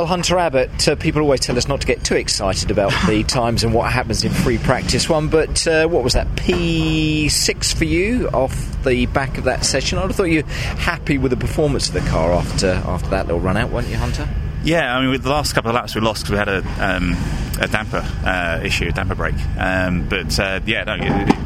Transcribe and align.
Well, 0.00 0.06
Hunter 0.06 0.38
Abbott, 0.38 0.88
uh, 0.88 0.96
people 0.96 1.20
always 1.20 1.40
tell 1.40 1.58
us 1.58 1.68
not 1.68 1.82
to 1.82 1.86
get 1.86 2.02
too 2.02 2.14
excited 2.14 2.70
about 2.70 2.90
the 3.06 3.22
times 3.22 3.64
and 3.64 3.74
what 3.74 3.92
happens 3.92 4.24
in 4.24 4.32
free 4.32 4.56
practice 4.56 5.10
one, 5.10 5.28
but 5.28 5.66
uh, 5.66 5.88
what 5.88 6.02
was 6.02 6.14
that, 6.14 6.26
P6 6.36 7.74
for 7.74 7.84
you 7.84 8.30
off 8.32 8.82
the 8.82 9.04
back 9.04 9.36
of 9.36 9.44
that 9.44 9.62
session? 9.62 9.98
I'd 9.98 10.06
have 10.06 10.16
thought 10.16 10.30
you 10.30 10.42
were 10.42 10.48
happy 10.48 11.18
with 11.18 11.32
the 11.32 11.36
performance 11.36 11.88
of 11.88 11.92
the 11.92 12.00
car 12.08 12.32
after, 12.32 12.68
after 12.68 13.10
that 13.10 13.26
little 13.26 13.42
run 13.42 13.58
out, 13.58 13.70
weren't 13.70 13.88
you, 13.88 13.96
Hunter? 13.96 14.26
Yeah, 14.64 14.96
I 14.96 15.02
mean, 15.02 15.10
with 15.10 15.22
the 15.22 15.28
last 15.28 15.52
couple 15.52 15.68
of 15.68 15.74
laps 15.74 15.94
we 15.94 16.00
lost 16.00 16.24
because 16.24 16.30
we 16.30 16.38
had 16.38 16.48
a, 16.48 16.64
um, 16.82 17.14
a 17.60 17.68
damper 17.68 18.04
uh, 18.24 18.60
issue, 18.64 18.88
a 18.88 18.92
damper 18.92 19.14
break. 19.14 19.34
Um, 19.58 20.08
but 20.08 20.38
uh, 20.38 20.60
yeah, 20.64 20.84
no, 20.84 20.96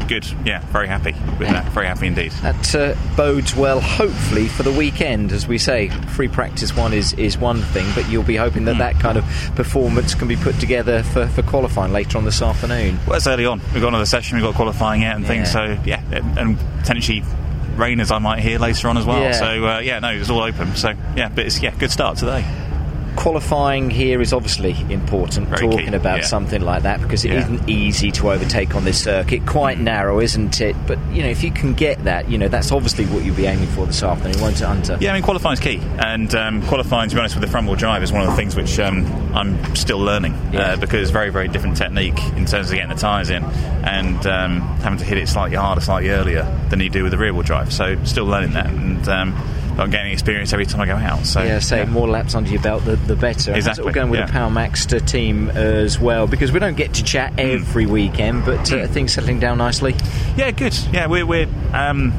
good. 0.06 0.24
Yeah, 0.44 0.60
very 0.66 0.86
happy 0.86 1.12
with 1.38 1.48
that. 1.48 1.66
Very 1.72 1.86
happy 1.86 2.06
indeed. 2.06 2.30
That 2.42 2.74
uh, 2.74 3.16
bodes 3.16 3.54
well, 3.56 3.80
hopefully, 3.80 4.46
for 4.46 4.62
the 4.62 4.70
weekend. 4.70 5.32
As 5.32 5.48
we 5.48 5.58
say, 5.58 5.88
free 5.88 6.28
practice 6.28 6.76
one 6.76 6.92
is, 6.92 7.12
is 7.14 7.36
one 7.36 7.62
thing, 7.62 7.86
but 7.94 8.08
you'll 8.08 8.22
be 8.22 8.36
hoping 8.36 8.64
that 8.66 8.76
mm. 8.76 8.78
that 8.78 9.00
kind 9.00 9.18
of 9.18 9.24
performance 9.56 10.14
can 10.14 10.28
be 10.28 10.36
put 10.36 10.58
together 10.60 11.02
for, 11.02 11.26
for 11.26 11.42
qualifying 11.42 11.92
later 11.92 12.16
on 12.16 12.24
this 12.24 12.40
afternoon. 12.40 12.98
Well, 13.06 13.16
it's 13.16 13.26
early 13.26 13.46
on. 13.46 13.60
We've 13.72 13.82
got 13.82 13.88
another 13.88 14.06
session, 14.06 14.36
we've 14.36 14.46
got 14.46 14.54
qualifying 14.54 15.04
out 15.04 15.16
and 15.16 15.24
yeah. 15.24 15.28
things, 15.28 15.52
so 15.52 15.76
yeah, 15.84 16.02
and 16.38 16.58
potentially 16.78 17.24
rain 17.76 17.98
as 17.98 18.12
I 18.12 18.18
might 18.18 18.38
hear 18.38 18.60
later 18.60 18.86
on 18.86 18.96
as 18.96 19.04
well. 19.04 19.20
Yeah. 19.20 19.32
So 19.32 19.66
uh, 19.66 19.78
yeah, 19.80 19.98
no, 19.98 20.10
it's 20.10 20.30
all 20.30 20.42
open. 20.42 20.76
So 20.76 20.90
yeah, 21.16 21.28
but 21.28 21.46
it's 21.46 21.60
yeah, 21.60 21.74
good 21.76 21.90
start 21.90 22.18
today 22.18 22.44
qualifying 23.24 23.88
here 23.88 24.20
is 24.20 24.34
obviously 24.34 24.76
important. 24.92 25.48
Very 25.48 25.62
talking 25.62 25.88
key. 25.88 25.96
about 25.96 26.18
yeah. 26.18 26.24
something 26.26 26.60
like 26.60 26.82
that 26.82 27.00
because 27.00 27.24
it 27.24 27.32
yeah. 27.32 27.48
not 27.48 27.66
easy 27.66 28.10
to 28.10 28.30
overtake 28.30 28.74
on 28.74 28.84
this 28.84 29.02
circuit. 29.02 29.46
Quite 29.46 29.78
mm. 29.78 29.84
narrow, 29.84 30.20
isn't 30.20 30.60
it? 30.60 30.76
But 30.86 30.98
you 31.10 31.22
know, 31.22 31.30
if 31.30 31.42
you 31.42 31.50
can 31.50 31.72
get 31.72 32.04
that, 32.04 32.28
you 32.28 32.36
know, 32.36 32.48
that's 32.48 32.70
obviously 32.70 33.06
what 33.06 33.24
you'll 33.24 33.34
be 33.34 33.46
aiming 33.46 33.68
for 33.68 33.86
this 33.86 34.02
afternoon, 34.02 34.38
won't 34.42 34.60
it, 34.60 34.64
Hunter? 34.64 34.98
Yeah, 35.00 35.12
I 35.12 35.14
mean, 35.14 35.22
qualifying 35.22 35.54
is 35.54 35.60
key, 35.60 35.80
and 35.98 36.34
um, 36.34 36.60
qualifying, 36.66 37.08
to 37.08 37.14
be 37.14 37.18
honest, 37.18 37.34
with 37.34 37.40
the 37.40 37.50
front 37.50 37.66
wheel 37.66 37.76
drive 37.76 38.02
is 38.02 38.12
one 38.12 38.20
of 38.20 38.28
the 38.28 38.36
things 38.36 38.54
which 38.56 38.78
um, 38.78 39.06
I'm 39.34 39.74
still 39.74 40.00
learning 40.00 40.34
uh, 40.34 40.50
yeah. 40.52 40.60
uh, 40.60 40.76
because 40.76 41.08
very, 41.08 41.30
very 41.30 41.48
different 41.48 41.78
technique 41.78 42.22
in 42.36 42.44
terms 42.44 42.68
of 42.68 42.74
getting 42.74 42.90
the 42.90 43.00
tyres 43.00 43.30
in 43.30 43.42
and 43.42 44.26
um, 44.26 44.60
having 44.82 44.98
to 44.98 45.04
hit 45.06 45.16
it 45.16 45.30
slightly 45.30 45.56
harder, 45.56 45.80
slightly 45.80 46.10
earlier 46.10 46.42
than 46.68 46.78
you 46.78 46.90
do 46.90 47.02
with 47.02 47.12
the 47.12 47.18
rear 47.18 47.32
wheel 47.32 47.42
drive. 47.42 47.72
So, 47.72 48.04
still 48.04 48.26
learning 48.26 48.52
that, 48.52 48.66
and 48.66 49.08
um, 49.08 49.32
I'm 49.78 49.90
getting 49.90 50.12
experience 50.12 50.52
every 50.52 50.66
time 50.66 50.80
I 50.80 50.86
go 50.86 50.94
out. 50.94 51.26
So 51.26 51.42
yeah, 51.42 51.58
say 51.58 51.78
yeah. 51.78 51.86
more 51.86 52.08
laps 52.08 52.34
under 52.34 52.50
your 52.50 52.62
belt, 52.62 52.84
the, 52.84 52.96
the 52.96 53.16
better. 53.16 53.54
Exactly. 53.54 53.84
We're 53.84 53.92
going 53.92 54.10
with 54.10 54.20
yeah. 54.20 54.26
the 54.26 54.32
Power 54.32 54.50
Maxed 54.50 55.06
team 55.06 55.50
as 55.50 55.98
well 55.98 56.26
because 56.26 56.52
we 56.52 56.60
don't 56.60 56.76
get 56.76 56.94
to 56.94 57.04
chat 57.04 57.32
mm. 57.34 57.54
every 57.54 57.86
weekend, 57.86 58.44
but 58.44 58.72
uh, 58.72 58.76
mm. 58.76 58.90
things 58.90 59.12
settling 59.12 59.40
down 59.40 59.58
nicely. 59.58 59.94
Yeah, 60.36 60.50
good. 60.50 60.76
Yeah, 60.92 61.06
we're. 61.06 61.26
we're 61.26 61.48
um, 61.72 62.12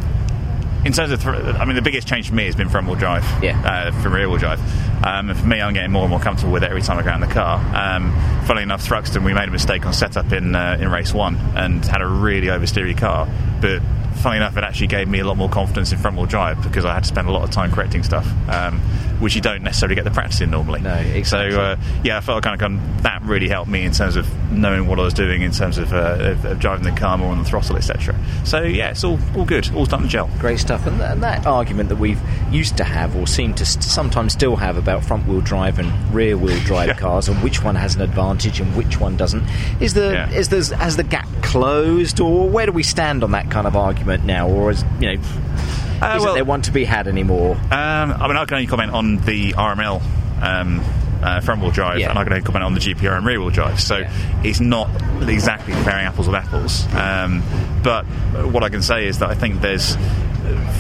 in 0.86 0.94
terms 0.94 1.12
of, 1.12 1.24
th- 1.24 1.36
I 1.56 1.66
mean, 1.66 1.76
the 1.76 1.82
biggest 1.82 2.08
change 2.08 2.30
for 2.30 2.36
me 2.36 2.46
has 2.46 2.56
been 2.56 2.70
front 2.70 2.86
wheel 2.86 2.96
drive, 2.96 3.26
yeah, 3.44 3.60
uh, 3.66 4.02
from 4.02 4.14
rear 4.14 4.30
wheel 4.30 4.38
drive. 4.38 4.62
Um, 5.04 5.34
for 5.34 5.48
me, 5.48 5.60
I'm 5.60 5.74
getting 5.74 5.92
more 5.92 6.04
and 6.04 6.12
more 6.12 6.20
comfortable 6.20 6.54
with 6.54 6.64
it 6.64 6.70
every 6.70 6.84
time 6.84 7.00
I 7.00 7.02
go 7.02 7.10
out 7.10 7.22
in 7.22 7.28
the 7.28 7.34
car. 7.34 7.58
Um, 7.76 8.14
funnily 8.46 8.64
enough, 8.64 8.88
Thruxton, 8.88 9.26
we 9.26 9.34
made 9.34 9.50
a 9.50 9.52
mistake 9.52 9.86
on 9.88 9.94
setup 9.94 10.32
in 10.32 10.56
uh, 10.56 10.78
in 10.80 10.90
race 10.90 11.12
one 11.12 11.38
and 11.56 11.84
had 11.84 12.02
a 12.02 12.08
really 12.08 12.48
oversteery 12.48 12.96
car, 12.96 13.28
but 13.62 13.82
funny 14.16 14.38
enough, 14.38 14.58
it 14.58 14.64
actually 14.64 14.88
gave 14.88 15.08
me 15.08 15.20
a 15.20 15.26
lot 15.26 15.38
more 15.38 15.50
confidence 15.50 15.92
in 15.92 15.98
front 15.98 16.18
wheel 16.18 16.26
drive 16.26 16.62
because 16.64 16.86
I 16.86 16.94
had 16.94 17.04
to 17.04 17.08
spend 17.08 17.28
a 17.28 17.32
lot 17.32 17.44
of 17.44 17.52
time 17.52 17.72
correcting 17.72 18.04
stuff, 18.04 18.28
um, 18.50 18.82
which 19.20 19.36
you 19.36 19.42
don't 19.42 19.64
necessarily 19.64 19.96
get 19.96 20.04
the 20.04 20.12
practice 20.12 20.42
in 20.42 20.52
normally. 20.52 20.82
No, 20.82 20.94
exactly. 20.94 21.52
So 21.52 21.62
uh, 21.62 21.78
yeah, 22.04 22.18
I 22.18 22.22
felt 22.22 22.44
kind 22.44 22.62
of 22.62 23.04
that 23.04 23.22
really 23.24 23.50
helped 23.50 23.70
me 23.70 23.84
in 23.84 23.92
terms 23.92 24.16
of 24.16 24.28
knowing 24.52 24.88
what 24.88 25.00
I 25.00 25.04
was 25.04 25.14
doing 25.14 25.42
in 25.42 25.52
terms 25.52 25.78
of, 25.78 25.94
uh, 25.94 26.18
of, 26.20 26.46
of 26.46 26.60
driving 26.60 26.84
the 26.84 27.00
car 27.00 27.18
more 27.18 27.32
on 27.32 27.40
the 27.40 27.46
throttle, 27.46 27.76
etc. 27.76 28.18
So 28.44 28.62
yeah, 28.62 28.92
it's 28.92 29.04
all 29.04 29.20
all 29.36 29.46
good, 29.46 29.74
all 29.74 29.86
starting 29.86 30.08
to 30.08 30.12
gel. 30.12 30.30
Great 30.40 30.60
stuff. 30.60 30.86
And, 30.86 30.98
th- 30.98 31.12
and 31.12 31.24
that 31.24 31.46
argument 31.46 31.90
that 31.90 31.98
we've 31.98 32.22
used 32.52 32.78
to 32.78 32.84
have, 32.84 33.16
or 33.16 33.28
seem 33.28 33.54
to 33.56 33.66
st- 33.66 33.84
sometimes 33.84 34.34
still 34.34 34.56
have, 34.56 34.78
about 34.78 35.04
front 35.04 35.28
wheel 35.28 35.42
drive 35.42 35.80
and 35.80 36.14
rear 36.14 36.38
wheel 36.38 36.60
drive 36.64 36.88
yeah. 36.88 36.94
cars 36.94 37.28
and 37.28 37.42
which 37.44 37.64
one 37.64 37.76
has 37.76 37.96
an 37.96 38.02
advantage 38.02 38.60
and 38.60 38.76
which 38.76 39.00
one 39.00 39.18
doesn't, 39.18 39.44
is 39.82 39.94
the 39.94 40.12
yeah. 40.12 40.30
is 40.32 40.50
the 40.50 40.76
has 40.78 40.98
the 40.98 41.04
gap 41.04 41.28
closed, 41.42 42.20
or 42.20 42.50
where 42.50 42.66
do 42.66 42.72
we 42.72 42.84
stand 42.84 43.24
on 43.24 43.32
that 43.32 43.50
kind 43.50 43.68
of 43.68 43.76
argument? 43.76 43.96
argument 43.96 44.26
now, 44.26 44.50
or 44.50 44.72
is 44.72 44.84
you 45.00 45.16
know, 45.16 45.22
uh, 46.02 46.20
well, 46.22 46.34
there 46.34 46.46
want 46.46 46.66
to 46.66 46.72
be 46.72 46.86
had 46.86 47.08
anymore? 47.08 47.56
Um, 47.56 48.12
I 48.12 48.28
mean, 48.28 48.38
I 48.38 48.46
can 48.46 48.56
only 48.56 48.68
comment 48.68 48.92
on 48.92 49.18
the 49.18 49.54
RML. 49.54 50.02
Um, 50.42 50.84
uh, 51.26 51.42
front 51.42 51.62
wheel 51.62 51.72
drive, 51.72 52.00
yeah. 52.00 52.10
and 52.10 52.20
I 52.20 52.24
can 52.24 52.34
only 52.34 52.46
comment 52.46 52.64
on 52.64 52.74
the 52.74 52.80
GPR 52.80 53.18
and 53.18 53.26
rear 53.26 53.40
wheel 53.40 53.50
drive. 53.50 53.80
So 53.82 53.98
yeah. 53.98 54.42
it's 54.44 54.60
not 54.60 54.90
exactly 55.28 55.74
comparing 55.74 56.06
apples 56.06 56.28
with 56.28 56.36
apples. 56.36 56.86
Um, 56.94 57.42
but 57.84 58.06
what 58.52 58.64
I 58.64 58.70
can 58.70 58.84
say 58.84 59.08
is 59.08 59.20
that 59.20 59.30
I 59.30 59.34
think 59.34 59.62
there's, 59.62 59.96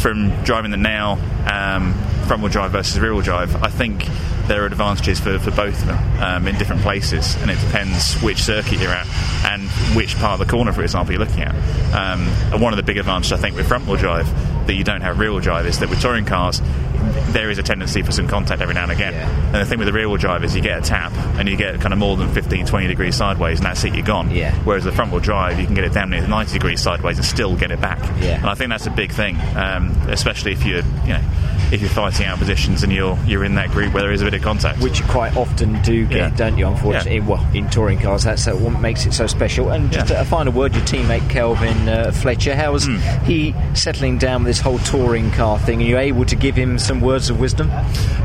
from 0.02 0.30
driving 0.44 0.70
the 0.70 0.78
now, 0.78 1.14
um, 1.52 1.94
front 2.28 2.44
wheel 2.44 2.52
drive 2.52 2.72
versus 2.72 3.00
rear 3.00 3.14
wheel 3.14 3.24
drive, 3.24 3.56
I 3.64 3.70
think 3.70 4.06
there 4.48 4.62
are 4.64 4.66
advantages 4.68 5.20
for, 5.20 5.40
for 5.40 5.52
both 5.52 5.82
of 5.82 5.88
them 5.88 6.22
um, 6.22 6.48
in 6.48 6.56
different 6.58 6.84
places, 6.84 7.36
and 7.38 7.50
it 7.50 7.60
depends 7.60 8.14
which 8.22 8.44
circuit 8.44 8.80
you're 8.80 8.92
at 8.92 9.08
and 9.46 9.64
which 9.96 10.16
part 10.18 10.40
of 10.40 10.48
the 10.48 10.52
corner, 10.52 10.72
for 10.72 10.84
example, 10.84 11.14
you're 11.14 11.26
looking 11.26 11.42
at. 11.42 11.56
Um, 11.96 12.28
and 12.54 12.62
one 12.62 12.74
of 12.74 12.78
the 12.78 12.84
big 12.84 12.98
advantages, 12.98 13.32
I 13.32 13.38
think, 13.38 13.56
with 13.56 13.68
front 13.68 13.88
wheel 13.88 13.96
drive 13.96 14.28
that 14.68 14.74
you 14.74 14.84
don't 14.84 15.02
have 15.02 15.20
rear 15.20 15.32
wheel 15.32 15.40
drive 15.40 15.66
is 15.66 15.80
that 15.80 15.90
with 15.90 16.02
touring 16.02 16.26
cars, 16.26 16.62
there 17.32 17.50
is 17.50 17.58
a 17.58 17.64
tendency 17.64 18.02
for 18.02 18.12
some 18.12 18.28
contact 18.28 18.62
every 18.62 18.74
now 18.74 18.84
and 18.84 18.92
again. 18.92 19.14
Yeah. 19.14 19.46
And 19.46 19.56
the 19.56 19.66
thing 19.66 19.80
with 19.80 19.88
the 19.88 19.94
rear 19.94 20.08
wheel 20.08 20.18
drive 20.18 20.44
is 20.44 20.56
you 20.56 20.62
get 20.62 20.80
a 20.80 20.82
tap 20.82 21.12
and 21.38 21.48
you 21.48 21.56
get 21.56 21.80
kind 21.82 21.94
of 21.94 22.00
more 22.00 22.18
than 22.18 22.34
15, 22.34 22.66
20 22.66 22.88
degrees 22.88 23.16
sideways, 23.16 23.60
and 23.60 23.66
that's 23.66 23.84
it, 23.84 23.94
you're 23.94 24.06
gone. 24.06 24.32
Yeah. 24.32 24.54
Whereas 24.64 24.84
the 24.84 24.92
front 24.92 25.12
wheel 25.12 25.22
drive, 25.22 25.60
you 25.60 25.66
can 25.66 25.76
get 25.76 25.84
it 25.84 25.94
down 25.94 26.10
near 26.10 26.28
90 26.28 26.54
degrees 26.54 26.82
sideways 26.82 27.18
and 27.18 27.26
still 27.26 27.56
get 27.56 27.72
it 27.72 27.82
back. 27.82 28.00
Yeah. 28.22 28.38
And 28.38 28.48
I 28.48 28.56
think 28.56 28.70
that's 28.70 28.88
a 28.88 28.92
big 28.92 29.12
thing, 29.12 29.38
um, 29.56 29.92
especially 30.08 30.52
if 30.52 30.66
you're, 30.66 30.84
you 31.04 31.14
know, 31.14 31.22
if 31.72 31.82
you're 31.82 31.90
fighting 31.90 32.26
out 32.26 32.38
positions 32.38 32.84
and 32.84 32.94
you're 32.94 33.18
you're 33.26 33.44
in 33.44 33.56
that 33.56 33.72
group 33.72 33.94
where 33.94 34.04
there 34.04 34.12
is 34.12 34.22
a 34.22 34.26
bit 34.26 34.34
of 34.34 34.42
contact, 34.42 34.80
which 34.82 35.00
you 35.00 35.06
quite 35.06 35.36
often 35.36 35.82
do 35.82 36.06
get, 36.06 36.18
yeah. 36.18 36.30
don't 36.36 36.58
you? 36.58 36.68
Unfortunately, 36.68 37.18
yeah. 37.18 37.28
well, 37.28 37.48
in 37.54 37.70
touring 37.70 38.00
cars, 38.00 38.24
that's 38.24 38.46
what 38.48 38.80
makes 38.80 39.06
it 39.06 39.14
so 39.14 39.28
special. 39.28 39.70
And 39.70 39.92
just 39.92 40.12
yeah. 40.12 40.22
a, 40.22 40.26
final 40.26 40.54
word, 40.54 40.76
your 40.76 40.84
teammate 40.86 41.28
Kelvin 41.30 41.90
uh, 41.90 42.12
Fletcher, 42.12 42.56
how 42.56 42.76
is 42.76 42.88
mm. 42.88 43.24
he 43.24 43.56
settling 43.74 44.18
down 44.18 44.44
with 44.44 44.50
this 44.50 44.60
whole 44.60 44.80
touring 44.80 45.32
car 45.32 45.60
thing? 45.60 45.82
Are 45.82 45.86
you 45.86 45.98
able 45.98 46.26
to 46.26 46.36
give 46.36 46.56
him 46.56 46.78
some 46.78 46.95
words 47.02 47.30
of 47.30 47.40
wisdom? 47.40 47.70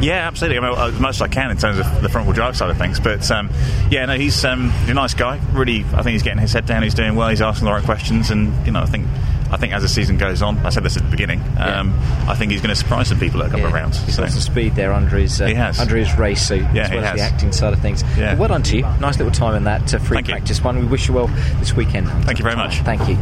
Yeah, 0.00 0.26
absolutely. 0.26 0.58
I 0.58 0.70
mean, 0.70 0.94
as 0.94 1.00
much 1.00 1.16
as 1.16 1.22
I 1.22 1.28
can 1.28 1.50
in 1.50 1.56
terms 1.56 1.78
of 1.78 2.03
the 2.03 2.08
front 2.08 2.26
wheel 2.26 2.34
drive 2.34 2.56
side 2.56 2.70
of 2.70 2.78
things. 2.78 3.00
But 3.00 3.31
um, 3.31 3.50
yeah, 3.91 4.06
no, 4.06 4.16
he's 4.16 4.44
um, 4.44 4.72
a 4.86 4.94
nice 4.94 5.14
guy. 5.14 5.41
Really, 5.53 5.84
I 5.92 6.03
think 6.03 6.12
he's 6.12 6.22
getting 6.22 6.41
his 6.41 6.53
head 6.53 6.66
down. 6.66 6.82
He's 6.82 6.94
doing 6.94 7.16
well. 7.16 7.28
He's 7.28 7.42
asking 7.42 7.66
the 7.66 7.72
right 7.72 7.84
questions, 7.84 8.31
and 8.31 8.66
you 8.66 8.72
know, 8.72 8.81
I 8.81 8.86
think 8.86 9.06
I 9.50 9.56
think 9.56 9.72
as 9.72 9.82
the 9.82 9.88
season 9.88 10.16
goes 10.16 10.42
on, 10.42 10.58
I 10.64 10.70
said 10.70 10.84
this 10.84 10.97
at 10.97 11.03
the 11.03 11.10
beginning. 11.10 11.41
Um, 11.58 11.91
yeah. 11.91 12.26
I 12.28 12.34
think 12.34 12.53
he's 12.53 12.60
going 12.60 12.70
to 12.70 12.76
surprise 12.76 13.08
some 13.08 13.19
people 13.19 13.41
at 13.42 13.48
a 13.48 13.50
couple 13.50 13.62
yeah. 13.62 13.69
of 13.69 13.72
rounds. 13.75 13.98
He's 14.04 14.14
so. 14.14 14.22
got 14.22 14.31
some 14.31 14.41
speed 14.41 14.76
there 14.76 14.92
under 14.92 15.16
his 15.16 15.41
uh, 15.41 15.72
under 15.78 15.97
his 15.97 16.16
race 16.16 16.47
suit, 16.47 16.66
yeah, 16.72 16.84
as 16.84 16.91
well 16.91 17.04
as 17.04 17.16
the 17.16 17.22
acting 17.22 17.52
side 17.52 17.72
of 17.72 17.81
things. 17.81 18.02
Yeah. 18.16 18.37
Well 18.37 18.48
done 18.48 18.62
to 18.62 18.76
you. 18.76 18.82
Nice 19.00 19.19
little 19.19 19.32
time 19.32 19.56
in 19.56 19.64
that 19.64 19.92
uh, 19.92 19.98
free 19.98 20.19
Thank 20.19 20.28
practice 20.28 20.58
you. 20.58 20.64
one. 20.64 20.78
We 20.78 20.87
wish 20.87 21.08
you 21.08 21.14
well 21.14 21.26
this 21.58 21.75
weekend. 21.75 22.08
Thank 22.25 22.38
you 22.38 22.44
very 22.44 22.56
much. 22.56 22.78
Thank 22.81 23.08
you. 23.08 23.16